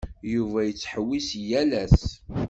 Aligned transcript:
Yuba 0.33 0.59
yettḥewwis 0.63 1.29
yal 1.49 1.71
ass. 1.83 2.01